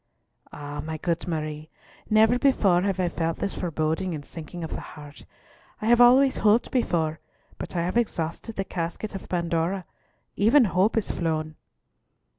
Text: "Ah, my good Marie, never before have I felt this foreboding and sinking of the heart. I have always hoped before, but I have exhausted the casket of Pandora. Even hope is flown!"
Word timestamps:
"Ah, 0.51 0.79
my 0.81 0.97
good 0.97 1.27
Marie, 1.27 1.69
never 2.09 2.39
before 2.39 2.81
have 2.81 2.99
I 2.99 3.07
felt 3.07 3.37
this 3.37 3.53
foreboding 3.53 4.15
and 4.15 4.25
sinking 4.25 4.63
of 4.63 4.71
the 4.71 4.81
heart. 4.81 5.25
I 5.79 5.85
have 5.85 6.01
always 6.01 6.37
hoped 6.37 6.71
before, 6.71 7.19
but 7.59 7.75
I 7.75 7.83
have 7.83 7.97
exhausted 7.97 8.55
the 8.55 8.65
casket 8.65 9.13
of 9.13 9.29
Pandora. 9.29 9.85
Even 10.35 10.63
hope 10.65 10.97
is 10.97 11.11
flown!" 11.11 11.53